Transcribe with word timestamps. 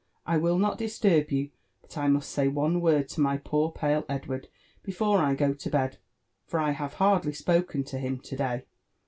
I 0.25 0.37
will 0.37 0.57
not 0.57 0.79
disturb 0.79 1.29
you; 1.29 1.51
but 1.83 1.95
I 1.95 2.07
must 2.07 2.31
say 2.31 2.47
one 2.47 2.81
word 2.81 3.07
to 3.09 3.21
my 3.21 3.37
poor 3.37 3.71
pale 3.71 4.03
Edward 4.09 4.47
before 4.81 5.19
I 5.19 5.35
go 5.35 5.53
to 5.53 5.69
bed, 5.69 5.99
for 6.47 6.59
I 6.59 6.71
have 6.71 6.95
hardly 6.95 7.33
spoken 7.33 7.83
to 7.83 7.99
him 7.99 8.17
to 8.21 8.35
day. 8.35 8.65